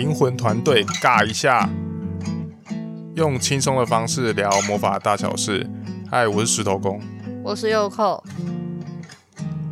[0.00, 1.68] 灵魂团队尬一下，
[3.16, 5.68] 用轻松的方式聊魔法大小事。
[6.10, 6.98] 嗨，我是石头公，
[7.44, 8.24] 我是右扣。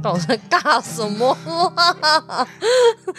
[0.03, 1.35] 搞在尬什么
[1.75, 2.47] 啊？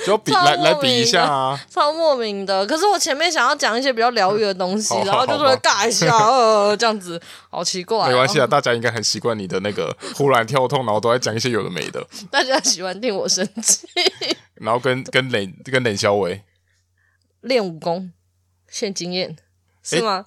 [0.06, 2.64] 就比来来比一下啊，超莫名的。
[2.68, 7.20] 可是我前面想要讲一些比较疗愈的东西，然后就说尬一下， 呃，这样子
[7.50, 8.08] 好奇怪。
[8.08, 12.06] 没关系啊，大家应该很习惯你的那个忽然跳痛，然后都在讲一些有的没的。
[12.30, 13.88] 大家喜欢听我生气，
[14.62, 16.44] 然后跟跟冷跟冷小伟
[17.42, 18.12] 练武功，
[18.68, 19.36] 献经验
[19.84, 20.26] 是吗？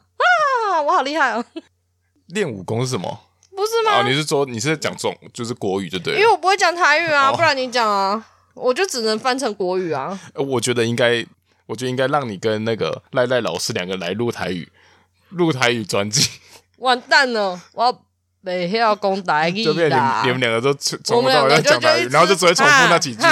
[0.70, 1.44] 啊，我好厉害哦！
[2.28, 3.20] 练武功是什么？
[3.54, 4.00] 不是吗？
[4.00, 10.18] 哦，你是说你是在讲这种就是国语就对了，因为我不会讲台语啊，不然你讲啊，我就只能翻成国语啊。
[10.34, 11.24] 我觉得应该，
[11.66, 14.72] 我觉得应该让你跟那个赖赖老师两个来录台语，
[15.28, 16.30] 录台语专辑。
[16.78, 18.02] 完蛋了，我
[18.40, 23.22] 没要讲台语就变你们你们两个都从头到尾在讲台语，然后就只会重复那几句。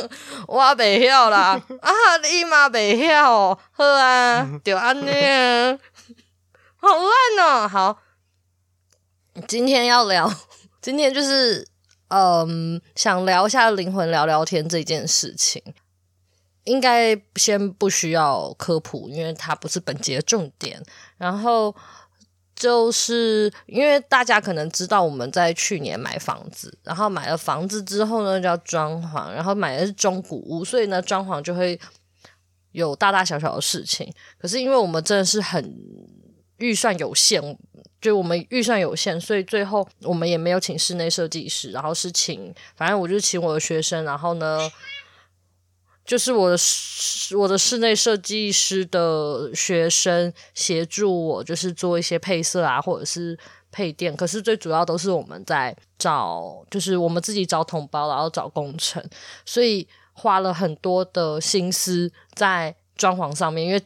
[0.48, 1.90] 我袂晓啦， 啊，
[2.22, 5.78] 你嘛没要，好啊， 就安尼啊，
[6.76, 7.98] 好烂哦，好。
[9.48, 10.30] 今天要聊，
[10.80, 11.66] 今天就是
[12.08, 15.62] 嗯，想聊一下灵魂聊聊天这件事情。
[16.64, 20.80] 应该先不需要科普，因为它不是本节的重点。
[21.16, 21.74] 然后
[22.62, 31.76] 就是因为大家可能知道我们在去年买房子，然后买了房子之后呢，就要装潢，然后买的是中古屋，所以呢，装潢就会
[32.70, 34.08] 有大大小小的事情。
[34.38, 35.76] 可是因为我们真的是很
[36.58, 37.58] 预算有限。
[38.00, 44.58] 就我们预算有限，所以最后我们也没有请室内设计师，然后是请，反正我就请我的学生，然后呢，
[46.04, 46.56] 就是我的
[47.36, 53.38] 我的室内设计师的学生协助我，就是做一些配色啊，或者是
[53.70, 54.14] 配电。
[54.16, 59.02] 可是最主要都是我们在找，就是我们自己找统包，然后找工程，
[59.46, 63.82] 所以花了很多的心思在装潢上面，因为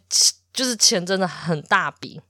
[0.53, 2.21] 就是钱真的很大笔。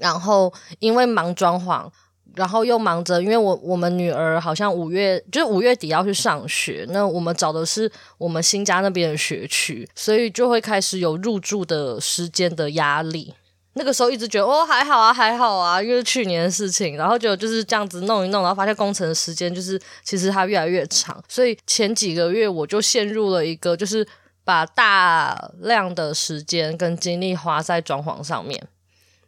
[0.00, 1.88] 然后因为忙装潢，
[2.36, 13.34] 然后又忙着，因为我我们女儿好像五月就是五月底要去上学，那我们找的是我们新家那边的学区，所以就会开始有入住的时间的压力。
[13.74, 24.06] 那个时候一直觉得哦还好啊还好啊，因为去年的事情，然后就就是这样子弄一弄，然后发现工程的时间就是其实它越来越长，所以前几个月我就陷入了一个就是
[24.44, 28.62] 把大量的时间跟精力花在装潢上面。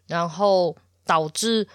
[0.08, 1.66] 然后导致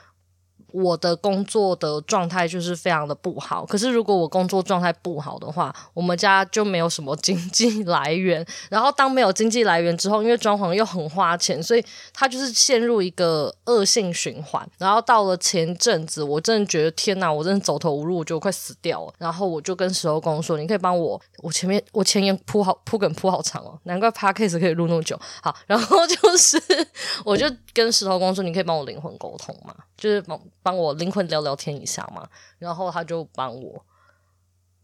[0.73, 3.65] 我的工作的状态就是非常的不好。
[3.65, 8.45] 可是如果我工作状态不好的话，我们家就没有什么经济来源。
[8.69, 11.83] 然后当没有经济来源之后，因为装潢又很花钱，所以
[12.13, 14.67] 他就是陷入一个恶性循环。
[14.77, 19.13] 然后到了前阵子，我真的觉得天哪，我真的走投无路，我就快死掉了。
[19.17, 26.61] 然后我就跟石头公说：“你可以帮我，我前面我前言铺好铺梗铺好长哦，难怪 Podcast 可以录那么久。”好，然后就是
[27.25, 29.75] 我就跟石头公说：“你可以帮我灵魂沟通嘛？
[29.97, 32.27] 就是帮。”帮我灵魂聊聊天一下嘛，
[32.59, 33.85] 然后他就帮我。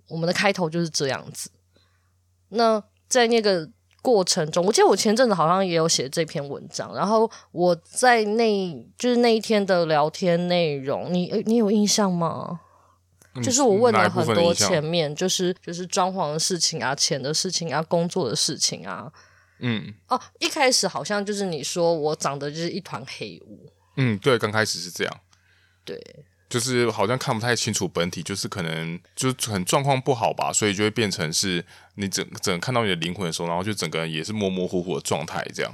[0.09, 1.49] 我们的开头就是这样子。
[2.49, 3.69] 那在那个
[4.01, 12.61] 过程中，我记得我前阵子好像也有写这篇文章，然后我在那就是那一天的聊天内容，你你有印象吗？
[13.35, 19.11] 嗯，就是我问了很多前面，就是就是装潢的事情啊、钱的事情啊、工作的事情啊。
[19.59, 19.93] 嗯。
[20.07, 23.69] 哦，一开始好像就是你说我长得就是一团黑雾。
[23.97, 25.19] 嗯，对，刚开始是这样。
[25.87, 25.97] 对，
[26.49, 31.65] 就是好像看不太清楚本体，就是可能就是很状况不好吧，所以就会变成是
[31.95, 35.73] 你整整看到你的灵魂的时候，然后就整个人也是模模糊糊的状态这样。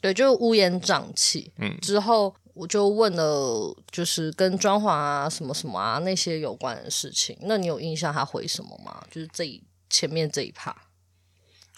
[0.00, 1.52] 对，就乌烟瘴气。
[1.58, 7.38] 嗯，之后我就问了，就是跟装潢啊、什么什么啊那些有关的事情。
[7.42, 9.06] 那你有印象他回什么吗？
[9.08, 10.76] 就是这一前面这一趴。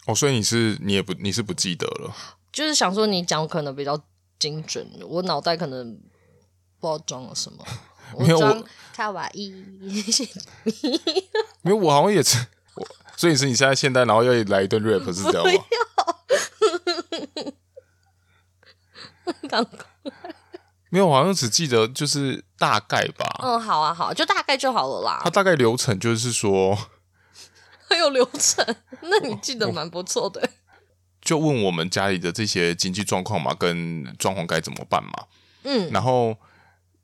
[0.07, 2.17] 哦，所以你是你也不你是不记得了？
[2.51, 4.03] 就是想说你讲可能比较
[4.39, 6.01] 精准，我脑袋可能。
[6.81, 7.65] 不知道装了什么，
[8.19, 9.51] 没有我卡哇伊，
[11.63, 12.47] 没有我好像也是，
[13.17, 15.65] 所以是你现在现在然后要来一段 rap 是这样吗？
[19.49, 19.67] 刚
[20.91, 23.41] 没有，我好像只记得就是大概吧。
[23.43, 25.21] 嗯，好啊，好，就大概就好了啦。
[25.23, 26.77] 他大概流程就是说，
[27.89, 28.65] 很有流程，
[29.03, 30.51] 那你记得蛮不错的。
[31.21, 35.13] 就问我们家里的这些经济状况嘛，跟装潢该怎么办嘛。
[35.65, 36.37] 嗯，然后。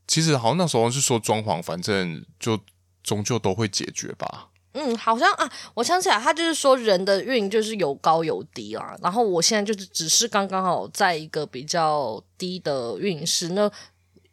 [0.06, 2.58] 其实好像那时候是说装潢，反正就
[3.02, 4.48] 终究都会解决吧。
[4.72, 8.96] 嗯，好像啊，我想起来，他就是说人的运就是有高有低啦。
[9.00, 13.70] 然后我现在就是只是刚刚好在一个比较低的运势，那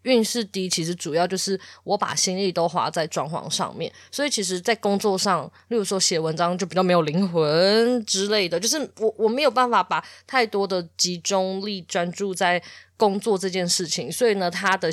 [0.02, 12.60] 运势低，其实主要就是我把心力都花在装潢上面，所以其实，在工作上，例如说写文章就比较没有灵魂之类的，就是我我没有办法把太多的集中力专注在
[13.02, 14.88] 工作这件事情，所以呢，它的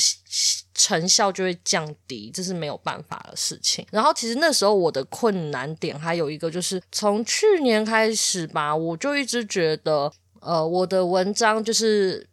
[0.72, 3.87] 成效就会降低，这是没有办法的事情。
[3.90, 10.10] 然后，其实那时候我的困难点还有一个，就是从去年开始吧，我就一直觉得，
[10.40, 12.26] 呃，我的文章就是。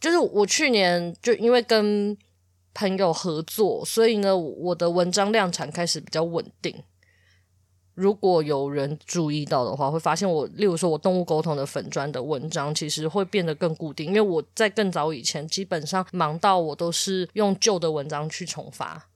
[0.00, 2.16] 就是我去年就因为跟
[2.72, 6.72] 朋友合作，所以呢，我的文章量产开始比较稳定。
[7.98, 14.06] 如果有人注意到的话，会发现我，例如说我动物沟通的粉专的文章，其实会变得更固定。
[14.06, 19.08] 因为我在更早以前，基本上忙到我都是用旧的文章去重发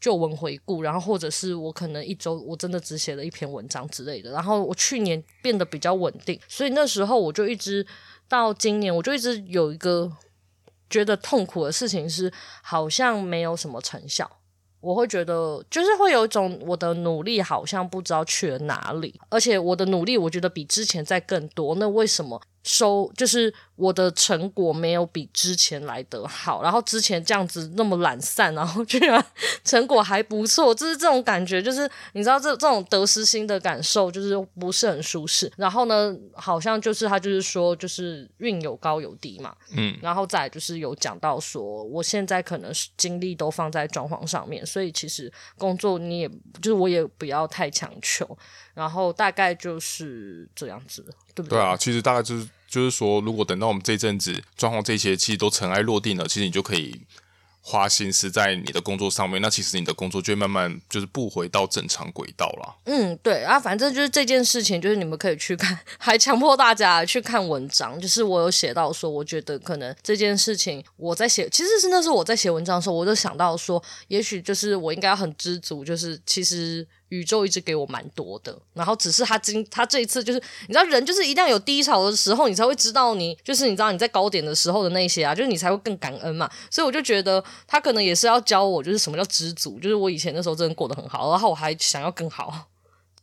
[0.00, 4.30] 旧文回顾，然后或者是我可能一周我真的只写了一篇文章之类的。
[4.30, 7.86] 然后我去年变得比较稳定，所以那时候我就一直。
[8.30, 10.08] 到今年，我就一直有一个
[10.88, 14.30] 觉得痛苦的事情是，好像没有什么成效。
[14.80, 21.74] 我会觉得，就是会有一种我的努力好像不知道去了哪里，而且我的努力，我觉得比之前在更多。
[21.74, 22.40] 那为什么？
[22.62, 29.24] 收就是我的成果没有比之前来得好，然后之前这样子那么懒散，然后 居然
[29.64, 35.50] 成果还不错，就是这种感觉，就是你知道这这种得失心的感受，就是不是很舒适。
[35.56, 46.28] 然后呢，好像就是他就是说，就是运有高有低嘛，嗯，然后再就是有讲到说，我现在可能是精力都放在装潢上面，所以其实工作你也
[46.60, 48.36] 就是我也不要太强求。
[48.74, 51.02] 然后大概就是这样子，
[51.34, 51.58] 对不对？
[51.58, 57.00] 对啊，其实大概就是就是说，如果等到我们这阵子装潢这些其实都尘埃落定了，其实你就可以
[57.60, 59.42] 花心思在你的工作上面。
[59.42, 62.76] 那其实你的工作就会慢慢就是不回到正常轨道了。
[62.84, 68.00] 嗯，对啊，反正就是这件事情，就是你们可以去看， 还强迫大家去看文章。
[68.00, 76.86] 就是我有写到说，我觉得可能这件事情我在写，其实是那时候我在写文章的时候，我就想到说，也许就是我应该很知足，就是其实。
[77.10, 86.50] 宇宙一直给我蛮多的，然后只是他今他这一次就是你知道人就是一定要有低潮的时候，你才会知道你就是你知道你在高点的时候的那些啊，就是你才会更感恩嘛。
[86.70, 92.46] 所以我就觉得他可能也是要教我，就是什么叫知足，就是我以前那时候真的过得很好，然后我还想要更好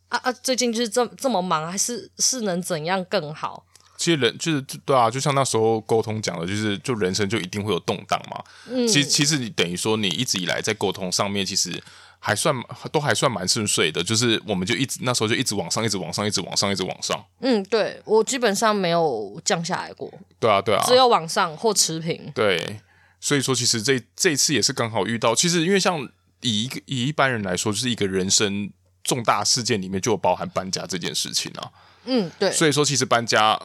[0.08, 0.32] 啊啊！
[0.32, 3.64] 最近就是这这么忙，还是是能怎样更好？
[3.96, 8.44] 其实人就是对啊，就像那时候沟通讲的，就是就人生就一定会有动荡嘛。
[8.70, 11.82] 嗯，其实其实你等于说你一直以来在沟通上面，其实。
[12.20, 12.54] 还算
[12.90, 17.24] 都还算蛮顺遂的，就是我们就一直那时候就一直往上，一直往上，一直往上，一直往上。
[17.40, 20.12] 嗯，对，我基本上没有降下来过。
[20.40, 22.30] 对啊，对啊，只有往上或持平。
[22.34, 22.80] 对，
[23.20, 26.00] 所以说其实这这一次也是刚好遇到，其实因为像
[26.40, 28.70] 以一个以一般人来说，就是一个人生
[29.04, 31.70] 重大事件里面就有包含搬家这件事情啊。
[32.04, 32.50] 嗯，对。
[32.50, 33.60] 所以说其实搬家，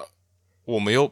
[0.66, 1.12] 我们又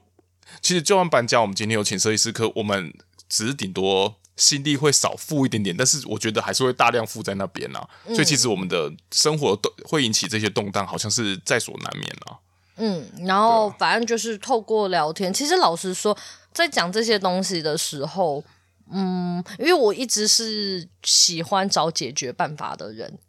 [0.61, 2.93] 其实就算搬家，我们今天有请设计师，课我们
[3.27, 4.20] 只是顶多。
[4.41, 7.89] 心力会少付一点点，但是我觉得还是会大量付在那边呐、啊。
[8.07, 12.39] 嗯、所以其实我们的生活都会引起这些动荡，好像是在所难免啊。
[12.77, 16.17] 嗯，然后反正就是透过聊天，其实老实说，
[16.51, 18.43] 在讲这些东西的时候，
[18.91, 23.19] 嗯，因为我一直是喜欢找解决办法的人，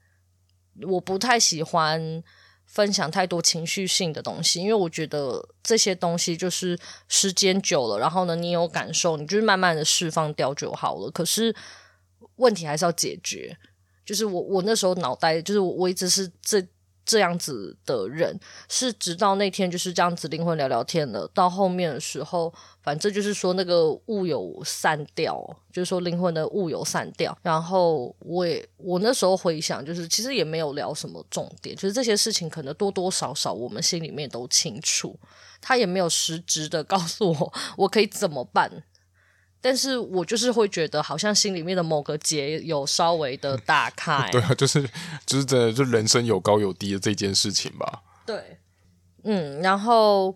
[0.89, 2.25] 我不太喜欢。
[2.73, 11.11] 分享太多情绪性的东西，因为我觉得这些东西就是时间久了，然后呢，你有感受，你就是慢慢的释放掉就好了。
[11.11, 11.55] 可是
[12.37, 13.57] 问题还是要解决，
[14.07, 16.67] 就是我我那时候脑袋就是我我一直是这。
[17.13, 18.41] 这样子的人
[18.71, 22.51] 是直到那天就是这样子灵魂聊聊天了，到后面的时候，
[22.83, 25.39] 反正就是说那个雾有散掉，
[25.71, 27.37] 就是说灵魂的雾有散掉。
[27.43, 35.15] 然后我也我那时候回想，就是其实也没有聊什么重点，就是这些事情可能多多少少我们心里面都清楚，
[35.61, 38.85] 他也没有实质的告诉我 我可以怎么办。
[39.63, 44.29] 但是我就是会觉得，好像心里面的某个结有稍微的打开。
[44.33, 44.83] 对啊，就是
[45.25, 48.03] 就是真的，就人生有高有低的这件事情吧。
[48.27, 48.59] 对，
[49.23, 50.35] 嗯，然后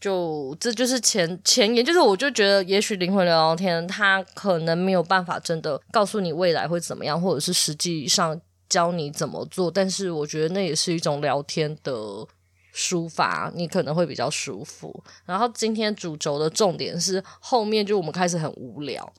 [0.00, 9.70] 就这就是前前言，就是我就觉得，也许灵魂聊聊天，他可能没有办法真的告诉你未来会怎么样，或者是实际上教你怎么做。
[9.70, 12.26] 但是我觉得那也是一种聊天的。
[12.74, 19.12] 抒发你可能会比较舒服，然后今天主轴的重点是后面就我们开始很无聊，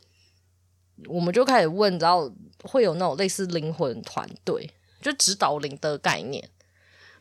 [1.08, 2.30] 我们就开始问，然后
[2.64, 4.70] 会有那种类似灵魂团队，
[5.02, 6.50] 就指导灵的概念。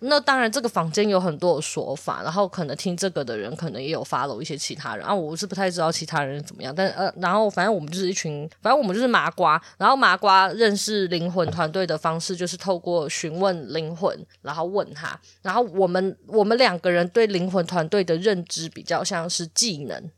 [0.06, 5.14] 那当然，这个坊间有很多的说法，然后可能听这个的人，可能也有发了一些其他人啊。
[5.14, 9.60] 我是不太知道其他人怎么样，但呃，然后反正我们就是一群，反正我们就是麻瓜。
[9.78, 15.18] 然后麻瓜认识灵魂团队的方式，就是透过询问灵魂，然后问他。
[15.42, 20.10] 然后我们我们两个人对灵魂团队的认知比较像是技能，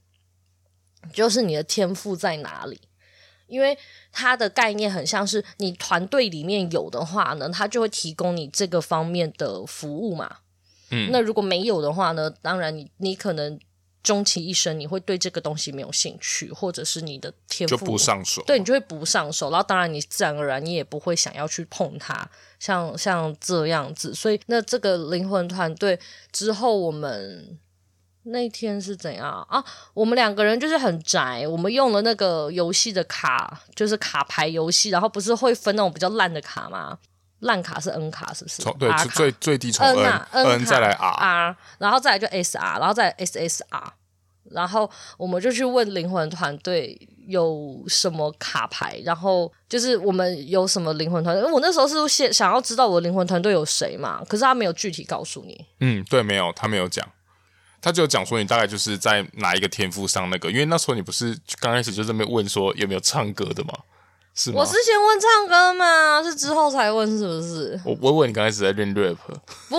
[1.12, 2.80] 就是你的天赋在哪里。
[3.46, 3.78] 因为
[4.18, 10.38] 它的概念很像是你团队里面有的话呢，它就会提供你这个方面的服务嘛。
[10.90, 13.60] 嗯，那如果没有的话呢，当然你你可能
[14.02, 22.26] 终其一生你会对这个东西没有兴趣，或者是你的天赋就不上手，对，你就会不上手，然后当然你自然而然你也不会想要去碰它，
[22.58, 24.14] 像像这样子。
[24.14, 26.00] 所以那这个灵魂团队
[26.32, 27.58] 之后我们。
[28.26, 29.64] 那天是怎样啊？
[29.94, 36.98] 我们两个人就是很宅，我们用了那个游戏的卡，就是卡牌游戏，然后不是会分那种比较烂的卡吗？
[37.40, 38.62] 烂卡是 N 卡，是不是？
[38.78, 43.60] 对，最最低从 N, N 啊，N, N 再来 R, R，然后再来就 SR，然后再来 SSR，
[44.50, 51.52] 然后我们就去问灵魂团队有什么卡牌，然后就是我们有什么灵魂团队。
[51.52, 55.66] 我那时候是想想要知道我的灵魂团队有谁嘛，可是他没有具体告诉你。
[55.80, 57.06] 嗯，对，没有，他没有讲。
[57.80, 63.72] 他就讲说，你大概就是在哪一个天赋上那个，因为那时候你不是刚开始就在那边问说有没有唱歌的吗？
[64.34, 64.60] 是吗？
[64.60, 66.22] 我是先问唱歌嘛？
[66.22, 67.80] 是之后才问是不是？
[67.84, 69.16] 我我问你刚开始在练 rap，
[69.68, 69.76] 不，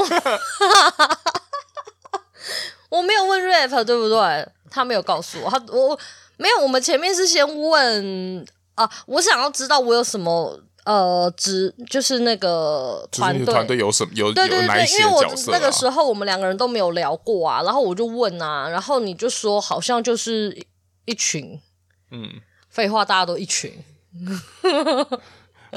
[2.89, 4.47] 我没有问 rap，对不对？
[4.69, 5.99] 他没有告诉我，他我
[6.37, 6.59] 没有。
[6.61, 10.59] 我们前面是先问啊，我想要知道我有什么。
[10.87, 15.25] 呃，只就是那个团队，团队有什么有对对对，有哪一些因为我？
[15.47, 20.57] 那个时候我们两个人都没有聊过啊，然后我就问啊，然后你就说好像就是
[21.03, 21.59] 一群，
[22.11, 22.39] 嗯，
[22.69, 23.83] 废话，大家都一群，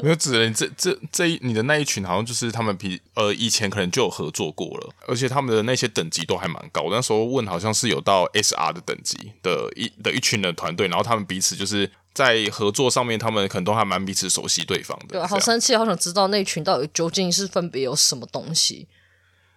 [0.01, 6.87] 没有指人这这这一你的那一群好像就是他们比呃以前可能就有合作过了，而且他们的那些等级都还蛮高。
[6.89, 11.91] 那时候问好像是有到 SR 的等级的一的一群的团队，然后他们彼此就是。
[12.13, 15.19] 在合作上面，他们可能都还蛮彼此熟悉对方的。
[15.19, 18.87] 对，好生气，好想知道那群到底究竟是分别有什么东西，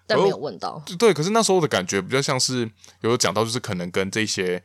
[0.06, 0.82] 但没有问到。
[0.98, 2.70] 对，可是那时候的感觉比较像是
[3.00, 4.62] 有讲到，就是可能跟这些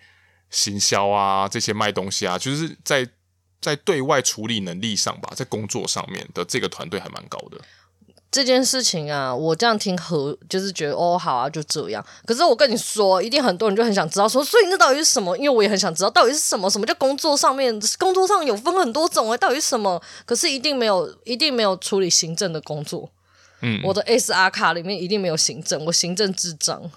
[0.50, 3.08] 行销啊、这些卖东西啊，就是在
[3.60, 7.60] 在对外处理能力上吧，在工作上面的这个团队还蛮高的。
[8.32, 12.06] 这件事情啊，我这样听和就是觉得哦，好啊，就这样。
[12.26, 15.36] 可是我跟你说，一定很多人就很想知道说，所以那到底是什么？
[15.38, 16.70] 因为我也很想知道到底是什么？
[16.70, 17.74] 什么叫工作上面？
[17.98, 20.00] 工作上有分很多种哎，到底是什么？
[20.26, 23.10] 可是一定没有，一定没有处理行政的工作。
[23.62, 26.92] 嗯，我的 SR 卡里面一定没有行政，我行政智障。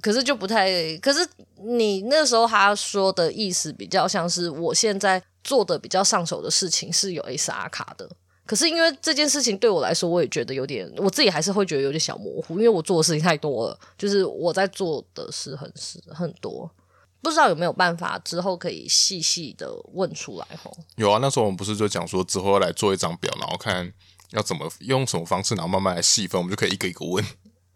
[0.00, 1.28] 可是就不太，可是
[1.62, 8.08] 你那时候他说的意思比较像是我现在做的比较上手的事情是有 SR 卡的。
[8.46, 16.70] 可是因为这件事情对我来说，我也觉得有点，我自己还是会觉得有点小模糊，因为我做的事情太多了，就是我在做的事很是很多，
[17.22, 20.76] 不知道有没有办法之后可以细细的问出来吼。
[20.96, 23.90] 有啊，那时候我们不是就讲说之后要来做一张表，然后看
[24.32, 27.24] 要怎么用什么方式，然后慢慢来细分，我们就可以一个一个问。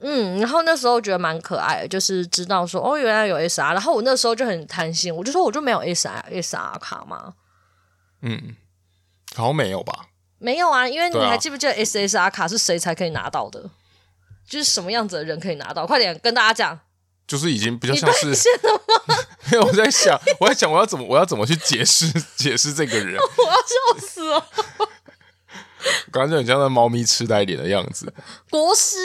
[0.01, 7.35] 嗯，然后那时候觉得蛮可爱的，就是知道说哦，原来有 SR，然后我那时候就很贪心，我就说我就没有 SR SR 卡吗？
[8.21, 8.55] 嗯，
[9.35, 10.08] 好像没有吧。
[10.39, 13.61] 没有啊，因为你还记不记得 SSR 卡是谁才可以拿到的？
[13.61, 13.71] 啊、
[14.49, 15.87] 就是什么样子的人可以拿到？
[15.87, 16.81] 快点跟大家讲。
[17.27, 18.29] 就是已经比较像是。
[19.53, 23.17] 没有，我在想， 我在想，我要怎么，我要怎么去解释 解释这个人？
[23.17, 24.47] 我要笑死了。
[26.11, 28.13] 刚刚就很像那猫咪痴呆脸的样子。
[28.49, 28.97] 国师。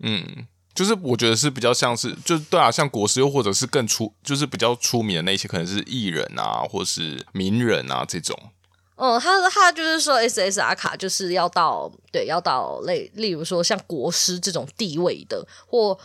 [0.00, 8.38] 嗯，就是我觉得是比较像是，就是对啊，像国师，又或者是更出，就是比较出名的那些，可能是艺人啊，或是名人啊这种。
[9.00, 15.98] 嗯，他他就是说，SSR 卡就是要到对，要到类，例如说像国师这种地位的，或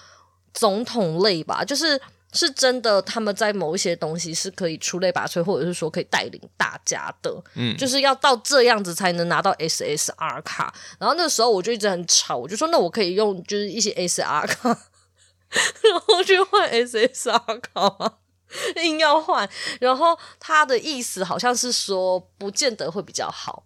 [0.54, 2.00] 总统类吧，就是
[2.32, 10.74] 是真的，他们在某一些东西是可以出类拔萃，或者是说可以带领大家的，嗯，就是要到这样子才能拿到 SSR 卡。
[10.98, 14.70] 然后那时候我就一直很吵，我就说，那我可以用就是一些 SR 卡，
[15.50, 18.14] 然后去换 SSR 卡吗？
[18.84, 23.66] 硬要换，然后他的意思好像是说，不见得会比较好。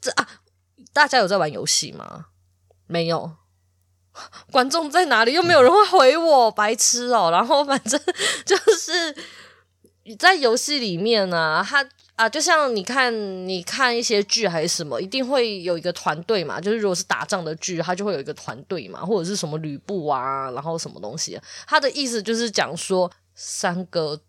[0.00, 0.26] 这啊，
[0.92, 2.26] 大家有在玩游戏吗？
[2.86, 3.36] 没有，
[4.50, 5.34] 观众在哪里？
[5.34, 7.28] 又没有人会回我，白痴哦。
[7.32, 8.00] 然后反正
[8.46, 9.14] 就是
[10.04, 13.12] 你在游戏里面呢、啊，他啊，就像你看，
[13.46, 16.58] 你看一些剧还是什么，一定会有一个团队嘛。
[16.58, 23.10] 就是如果是打仗的剧，他就会有一个团队嘛，或者是什么吕布啊，然后什么东西、他的意思就是讲说。
[23.42, 24.20] 三个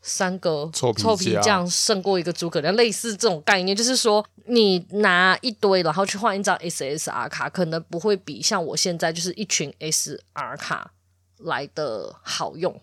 [0.00, 10.94] 三个臭皮匠胜过一个诸葛亮，类似这种概念，就是说你拿一堆，然后去换一张 SSR 卡，可能不会比像我现在就是一群 SR 卡
[11.36, 12.80] 来的好用。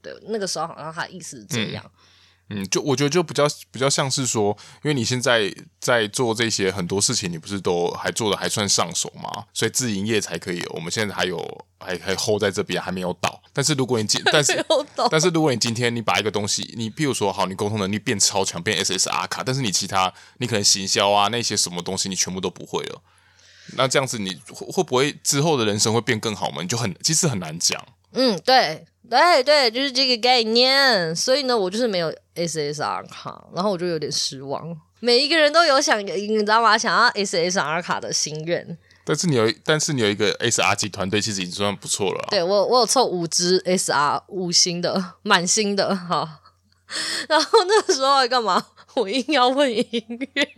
[0.00, 1.84] 对，那个时候好像他的意思是这样。
[1.84, 1.90] 嗯，
[2.70, 9.46] 就我觉得就比较比较像是说，因为你现在在做这些很多事情，你不是都还做的还算上手吗？
[9.54, 10.62] 所以自营业才可以。
[10.74, 11.38] 我们现在还有
[11.78, 13.42] 还还 hold 在这边还没有倒。
[13.54, 14.64] 但是如果你今但是
[15.10, 23.00] 但是如果你今天你把一个东西，你譬如说好，你沟通能力变超强，变 SSR 卡，但是你其他你可能行销啊那些什么东西你全部都不会了，
[23.76, 26.60] 那这样子你会会不会之后的人生会变更好吗？
[26.60, 27.82] 你就很其实很难讲。
[28.12, 28.84] 嗯，对。
[29.12, 31.14] 对对，就是这个概念。
[31.14, 34.74] 所以呢，我就是没有 SSR 卡，然后我就有点失望。
[35.00, 36.78] 每一个人都有想，你知道吗？
[36.78, 38.78] 想要 SSR 卡的心愿。
[39.04, 42.28] 但是你有，但是你有一个 SR 级团队，其实已经算不错了啊。
[42.30, 46.40] 对，我，我有凑五支 SR 五星的满星的哈。
[47.28, 48.64] 然后那时候还干嘛？
[48.94, 49.86] 我硬要问音
[50.34, 50.48] 乐。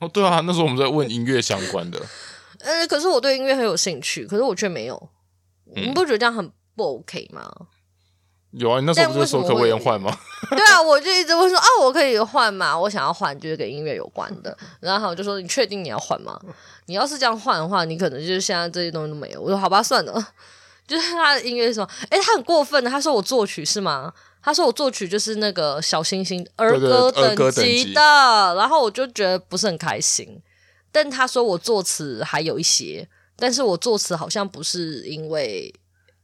[0.00, 1.98] 哦，对啊，那时候我们在问音乐相关的。
[2.60, 5.08] 呃，可是我对音乐很有兴趣，可是我却没有。
[5.74, 6.50] 嗯，你不觉得这样很？
[6.80, 7.50] 不 OK 吗？
[8.52, 10.10] 有啊，你那时候不是说可不可以换吗？
[10.50, 12.76] 对啊，我就一直问说啊，我可以换吗？
[12.76, 14.56] 我想要换，就是跟音乐有关的。
[14.80, 16.40] 然后我就说，你确定你要换吗？
[16.86, 19.40] 你要是这样换的话，你可能就是现在这些东西都没有。
[19.40, 20.28] 我说好吧，算了。
[20.88, 24.12] 就是他的音乐说，哎，他很过分的，他说我作曲是吗？
[24.42, 28.00] 他说我作曲就是那个小星星儿歌等级的，
[28.56, 30.42] 然后我就觉得不是很开心。
[30.90, 35.72] 但他说我作词还有一些，但是我作词好像不是因为。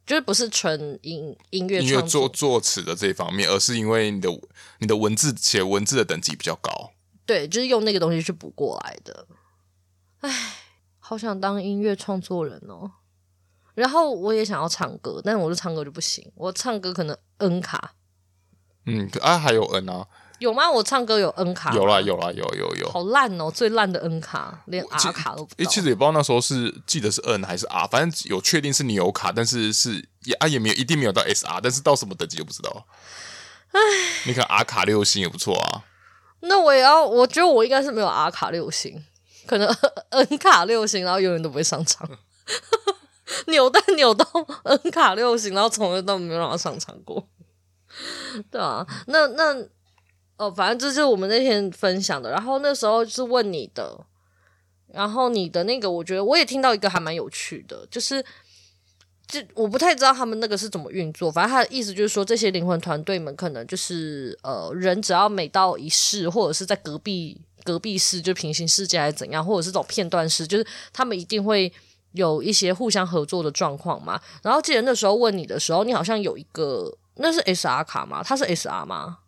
[0.06, 4.30] 就是不是纯音音乐音乐作作词的这一方面，而是因为你的
[4.78, 6.92] 你的文字写文字的等级比较高，
[7.26, 9.26] 对，就是用那个东西去补过来的。
[10.20, 10.54] 唉，
[11.00, 12.92] 好想当音乐创作人哦。
[13.74, 17.94] 然后我也想要唱歌，但是我就唱歌就不行，我唱歌可能 N 卡。
[18.86, 20.06] 嗯，啊，还有 N 啊。
[20.38, 20.70] 有吗？
[20.70, 21.72] 我唱歌有 N 卡？
[21.72, 22.90] 有啦，有啦，有有有。
[22.90, 25.54] 好烂哦，最烂的 N 卡，连 R 卡都不。
[25.56, 32.86] 诶，其实也不知道那时候是记得是 N 还是 R，反正有确定是你有卡，但是是也啊也没有一定没有到 SR，但是到什么等级就不知道。
[33.72, 33.80] 唉，
[34.26, 35.84] 你看 R 卡六星也不错啊。
[36.40, 39.02] 那我也要，我觉得我应该是没有 R 卡六星，
[39.46, 39.66] 可能
[40.10, 42.08] N 卡六星，然后永远都不会上场。
[43.48, 44.24] 扭蛋扭到
[44.64, 47.26] N 卡六星，然后从来都没有让他上场过。
[48.50, 49.66] 对啊，那那。
[50.36, 54.04] 哦，反正这是我们那天分享的，然后那时候是问你的，
[54.92, 58.22] 然后你的那个，我觉得我也听到一个还蛮有趣的，就是，
[59.26, 71.72] 就我不太知道他们那个是怎么运作，反正他的意思就是说，这些灵魂团队们可能就是呃，人只要每到一世，或者是在隔壁隔壁世，就平行世界还是怎样，或者是这种片段式，就是他们一定会
[72.12, 74.20] 有一些互相合作的状况嘛。
[74.42, 78.22] 然后记得那时候问你的时候，你好像有一个，那是 SR 卡吗？
[78.22, 79.20] 它是 SR 吗？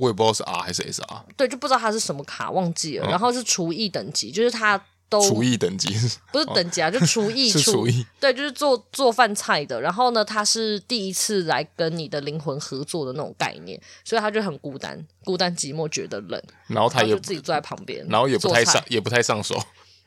[0.00, 3.06] 我也不知道是 R 还是 SR，对，就不知道它是什么卡，忘记了。
[3.06, 5.94] 嗯、然后是厨艺等级，就是它都厨艺等级
[6.32, 9.78] 不是等级啊，哦、就厨艺 厨艺，对，就是做做饭菜的。
[9.78, 16.42] 然后呢，他是第一次来跟你的灵魂合作的那种概念，所以他就很孤单，孤单寂寞，觉得冷。
[16.68, 19.62] 然后他也自己坐在旁边，然后也不太上，也不太上手。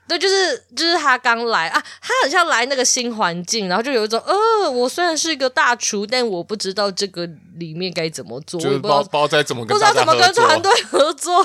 [0.07, 11.43] 对，就是就是他刚来啊，他很像来那个新环境，然后就有一种，呃，我虽然是一个大厨，但我不知道这个里面该怎么做，就是不知道不知道该怎么跟不知道怎么跟团队合作，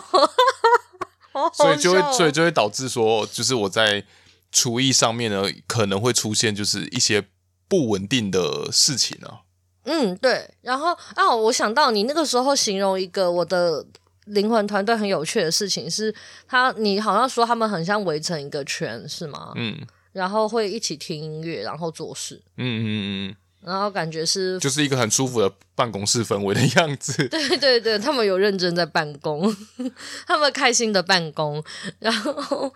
[1.55, 4.05] 所以就会所以就会导致说，就是我在
[4.53, 7.25] 厨艺上面呢，可能会出现就是一些
[7.67, 9.39] 不稳定的事情呢、啊。
[9.85, 13.87] 嗯，对，然后啊，我想到你那个时候形容一个我的。
[14.31, 16.15] 灵魂团队很有趣的事情是，
[16.47, 19.53] 他你好像说他们很像围成一个圈，是吗？
[19.57, 19.79] 嗯，
[20.13, 22.41] 然后会一起听音乐，然后做事。
[22.57, 22.87] 嗯嗯
[23.31, 27.13] 嗯，然后感觉是就是一个很舒服的办公室氛围的样子。
[27.29, 29.55] 对对对，他们有认真在办公，
[30.27, 31.63] 他们开心的办公。
[31.99, 32.73] 然后，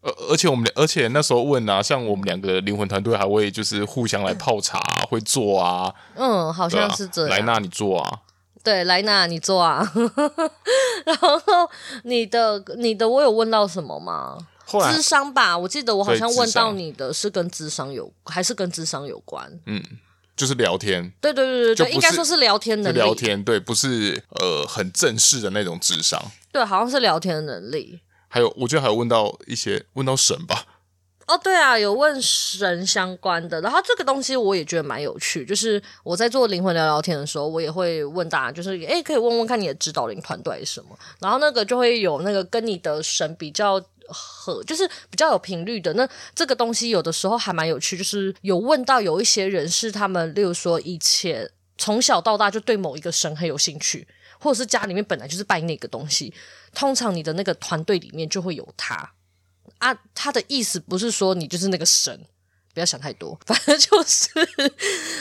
[0.00, 5.94] 而而且我们而且那时候问啊，像我们两个灵魂团队还会就是互相来泡茶，嗯、会做啊。
[6.14, 7.30] 嗯，好像是这样。
[7.30, 8.20] 来，那你做啊。
[8.66, 9.88] 对，莱娜，你做啊。
[11.06, 11.40] 然后
[12.02, 14.36] 你的你的，我有问到什么吗？
[14.92, 19.48] 智商吧，我记得我好像问到你的是跟智商有，还是跟智商有关？
[19.66, 19.80] 嗯，
[20.36, 21.12] 就是聊天。
[21.20, 22.96] 对对对对对，应该说是聊天能力。
[22.96, 26.20] 聊天，对，不是呃很正式的那种智商。
[26.50, 28.00] 对，好像是聊天的能力。
[28.26, 30.64] 还有，我觉得还有问到一些问到神吧。
[31.26, 35.44] 哦，对啊，有问神相关的，然后这个东西我也觉得蛮有趣。
[35.44, 40.96] 就是我在做灵魂聊聊天的时候，我也会问大家，就是诶，可以问问看你的指导灵团队是什么？
[41.18, 45.92] 然后那个就会有那个跟你的神比较合，就是比较有频率的。
[45.94, 54.06] 那这个东西有的时候还蛮有趣，就是有问到有一些人是他们，例如说以前从小到大就对某一个神很有兴趣，
[54.38, 56.32] 或者是家里面本来就是拜那个东西，
[56.72, 59.10] 通常你的那个团队里面就会有他。
[59.78, 62.26] 啊，他的意思不是说你就是那个神，
[62.72, 64.28] 不要想太多， 反正就是，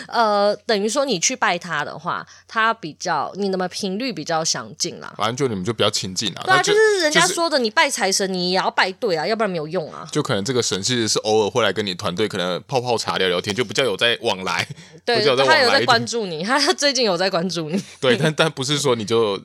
[0.07, 5.13] 呃，等于说你去拜他的话，他比较你那么频率比较相近啦。
[5.17, 6.41] 反正就你们就比较亲近啦。
[6.45, 10.07] 对啊，就就是人家说的，你拜财神，你也要拜对啊，要不然没有用啊。
[10.11, 14.67] 就可能这个神其实是偶尔会来跟你团队可能泡泡茶聊聊天，就比较有在往来。
[15.05, 17.81] 对，有他有在关注你，他最近有在关注你。
[17.99, 19.41] 对，但但不是说你就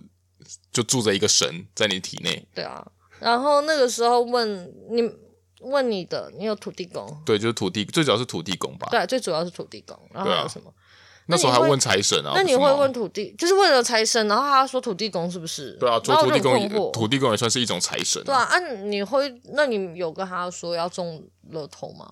[0.73, 2.45] 就住着一个神在你体内。
[2.55, 2.85] 对啊，
[3.21, 5.11] 然后那个时候问你。
[5.63, 7.07] 问你的，你有土地公？
[7.23, 8.89] 对，就是土地，最主要是土地公吧。
[8.91, 9.95] 对，最主要是土地公。
[10.11, 10.71] 然后还有什么？
[10.71, 10.73] 啊、
[11.27, 12.33] 那，那时候还问财神啊。
[12.35, 15.73] 那你会问土地，就是问了财神，然后他说土地公是不是？
[15.73, 18.25] 对啊，做土地公，土地公也算是一种财神、啊。
[18.25, 19.39] 对啊，啊，你会？
[19.53, 22.07] 那你有跟他说要中乐透吗？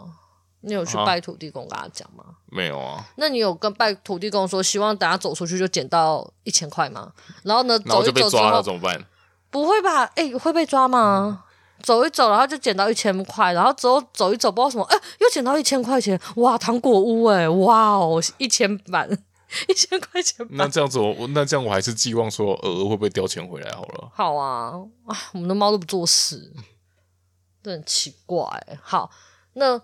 [0.60, 2.36] 你有去拜土地公跟他讲吗、啊？
[2.50, 3.02] 没有啊。
[3.16, 7.10] 那你有跟拜土地公说，希望等下走出去就捡到一千块吗？
[7.44, 9.02] 然后呢，走一走之后，就被抓了怎么办？
[9.50, 10.04] 不会吧？
[10.14, 11.42] 哎、欸，会被抓吗？
[11.42, 11.48] 嗯
[11.80, 19.08] 走一走，然后就捡到一千块，然后之后走一走，不知道什么，哎，又捡到一千块钱，哇，糖果屋，哎，哇哦，一千板，
[19.68, 20.44] 一千块钱。
[20.50, 24.10] 那这样子我，我那这样我还是寄望说，鹅鹅会不会叼钱回来好了。
[24.12, 24.72] 好啊，
[25.06, 26.52] 啊，我们的猫都不做事，
[27.62, 28.44] 真很奇怪。
[28.82, 29.08] 好，
[29.52, 29.80] 那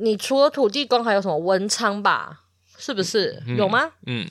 [0.00, 2.44] 你除了土地公，还有什么文昌吧？
[2.78, 3.90] 是不是、嗯、有吗？
[4.06, 4.26] 嗯，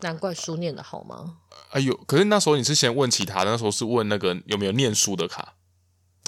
[0.00, 1.38] 难怪书念的好吗？
[1.70, 5.54] 哎呦，可是那时候你是先问其他的，那时候是问那个有没有念书的卡。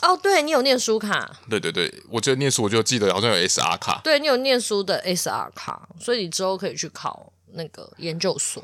[0.02, 1.36] 哦，对，你有念书卡。
[1.48, 4.00] 对对对，我觉得念书我就记得好像有 SR 卡。
[4.02, 8.62] 对，你有念书的 SR 卡，所以你之后可以去考那个研究所。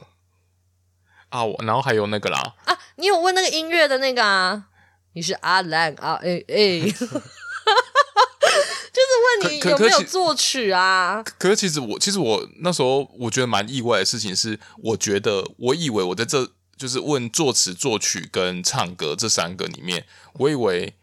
[1.28, 2.54] 啊，我然后还有那个啦。
[2.64, 4.68] 啊，你有问那个音乐的那个啊？
[5.12, 6.14] 你是阿兰啊？
[6.22, 6.80] 哎哎，
[8.96, 9.12] 就是
[9.44, 11.22] 问你有没有作曲啊？
[11.22, 20.94] 可，可是其实我其实我那时候我觉得蛮意外的事情是，我觉得我以为我在这就是问作词、作曲跟唱歌这三个里面，我以为。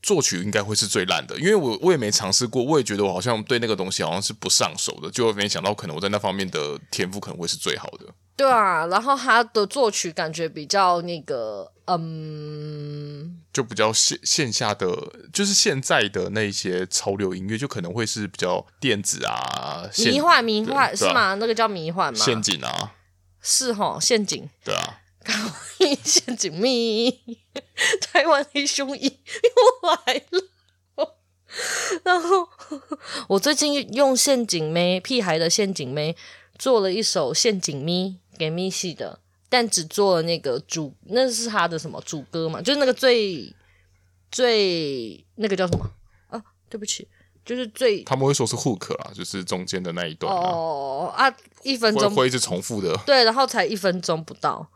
[0.00, 8.06] 作曲应该会是最烂的，因为我我也没尝试过，我也觉得我好像对那个东西好像是不上手的，就没想到可能我在那方面的天赋可能会是最好的。
[8.36, 14.86] 对啊，然后他的作曲感觉比较那个，嗯，就比较线线下的，
[15.32, 21.34] 就是现在的那些潮流音乐，就可能会是比较电子啊，迷幻迷幻是吗？
[21.34, 22.24] 那个叫迷幻吗？
[22.24, 22.94] 陷阱啊，
[23.50, 24.46] 是哈，陷阱。
[24.62, 25.00] 对啊。
[26.04, 27.10] 陷阱咪，
[28.00, 30.44] 台湾黑熊一又来了。
[32.04, 32.46] 然后
[33.28, 36.14] 我最近用陷阱妹屁孩的陷阱妹
[36.58, 42.60] 做了一首陷阱咪给咪系的，但只做了那个主，那是他的什么主歌嘛？
[42.60, 43.54] 就是那个最
[44.30, 45.90] 最那个叫什么
[46.28, 46.42] 啊？
[46.68, 47.08] 对不起，
[47.48, 54.66] 就是最他们会说是 hook 啊，就是中间的那一段哦啊，一分钟会一直重复的，对，然后才一分钟不到。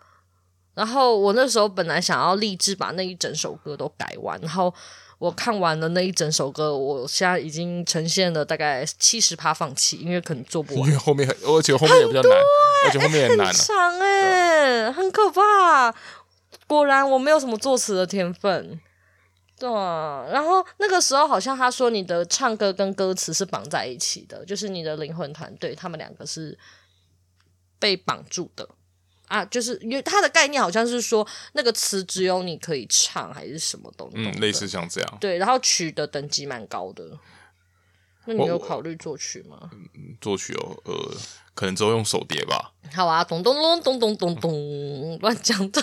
[0.73, 4.73] 然后我那时候本来想要立志把那一整首歌都改完，然后
[5.19, 15.95] 我看完了那一整首歌，我现在已经呈现了大概七十趴放弃，因为可能做不完，因为后面很，而且后面也比较难，欸、而且后面也难、啊，很长哎、欸，很可怕。
[16.67, 18.81] 果然我没有什么作词的天分，
[19.63, 20.27] 对啊。
[20.29, 26.59] 然后那个时候好像他说你的唱歌跟歌词是绑在一起的，就是你的灵魂团队他们两个是
[27.79, 28.69] 被绑住的。
[29.29, 34.17] 啊，就是因为他的概念好像是说那个词只有你可以唱，还是什么东西？
[34.17, 35.19] 嗯，类似像这样。
[35.21, 37.17] 对，然后曲的等级蛮高的。
[38.25, 39.71] 那你有考虑作曲吗？
[39.73, 41.15] 嗯，作曲哦，呃，
[41.55, 42.73] 可能只有用手碟吧。
[42.93, 45.83] 好啊，咚咚咚咚咚咚咚，乱讲的。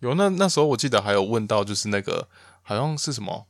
[0.00, 2.28] 有那那时候我记得还有问到，就是那个
[2.62, 3.46] 好像是什么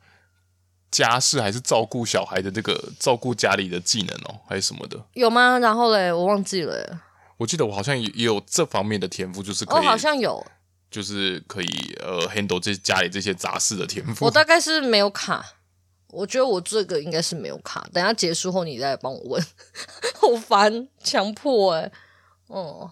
[0.91, 5.01] 家事还是照顾小孩的这个照顾家里的技能哦，还是什么的？
[5.15, 5.59] 有吗？
[5.59, 7.01] 然后嘞，我忘记了。
[7.37, 10.45] 我记得我好像也也有这方面的天赋，就是可以，我好像有，
[10.91, 14.25] 就是可以呃 handle 这家里这些杂事的天赋。
[14.25, 15.43] 我大概是没有卡，
[16.09, 17.89] 我觉得我这个应该是没有卡。
[17.93, 19.43] 等下结束后你再帮我问，
[20.21, 21.93] 好烦，强迫哎、欸，
[22.49, 22.91] 嗯，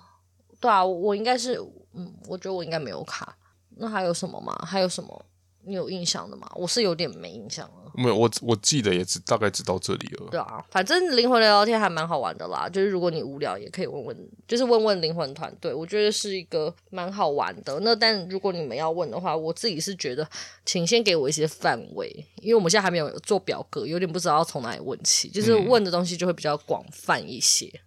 [0.61, 1.61] 对啊，我应该是，
[1.93, 3.35] 嗯，我觉得我应该没有卡。
[3.79, 4.55] 那还有什么吗？
[4.67, 5.25] 还有什么？
[5.65, 6.51] 你有印象的吗？
[6.55, 7.93] 我是有点没印象了。
[7.93, 10.27] 没有，我我记得也只大概只到这里了。
[10.31, 12.67] 对啊，反正灵魂聊聊天还蛮好玩的啦。
[12.69, 17.79] 就是如果你无聊，也可以问问，就是问问灵魂团队，我觉得是一个蛮好玩的。
[17.81, 20.27] 那但如果你们要问的话，我自己是觉得，
[20.65, 25.29] 请先给我一些范围，因为我们现在还没有做表格，有点不知道从哪里问起。
[25.29, 27.67] 就是问的东西就会比较广泛一些。
[27.67, 27.83] 嗯、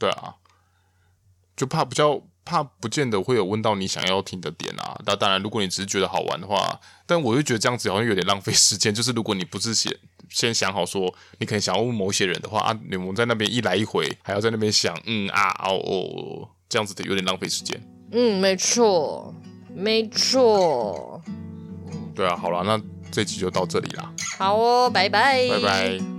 [0.00, 0.34] 对啊，
[1.56, 2.22] 就怕比较。
[2.46, 4.96] 怕不见得会有问到你想要听的点啊。
[5.04, 8.94] 那当然，如果你只是觉得好玩的话，但我就觉得这样子好像有点浪费时间。
[8.94, 9.92] 就是如果你不是先
[10.30, 17.78] 先想好说你可能想要问某些人的话啊，你们在那边一来一回，还要在那边想嗯啊哦哦，这样子的有点浪费时间。
[18.12, 19.34] 嗯，没错，
[19.74, 21.20] 没错。
[22.14, 22.80] 对啊，好了，那
[23.10, 24.12] 这集就到这里啦。
[24.38, 26.15] 好哦，拜拜，拜拜。